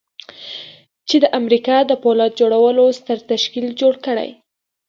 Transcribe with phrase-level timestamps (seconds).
[1.07, 4.29] چې د امريکا د پولاد جوړولو ستر تشکيل جوړ کړي.